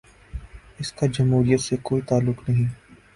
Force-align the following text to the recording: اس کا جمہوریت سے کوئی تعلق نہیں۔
اس 0.79 0.91
کا 0.93 1.05
جمہوریت 1.07 1.61
سے 1.61 1.75
کوئی 1.83 2.01
تعلق 2.01 2.49
نہیں۔ 2.49 2.67